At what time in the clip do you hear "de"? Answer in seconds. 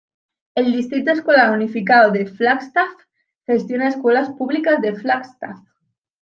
2.09-2.25, 4.81-4.95